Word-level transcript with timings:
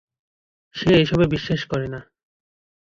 সে 0.75 0.91
এসবে 1.01 1.25
বিশ্বাস 1.27 1.61
করে 1.65 1.87
না। 1.87 1.99